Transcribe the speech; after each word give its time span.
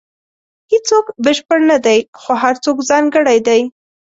•هیڅوک 0.71 1.05
بشپړ 1.23 1.59
نه 1.71 1.77
دی، 1.85 1.99
خو 2.19 2.31
هر 2.43 2.55
څوک 2.63 2.77
ځانګړی 2.89 3.39
دی. 3.47 3.61